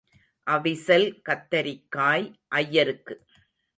[0.47, 2.25] அவிசல் கத்தரிக்காய்
[2.47, 3.15] ஐயருக்கு.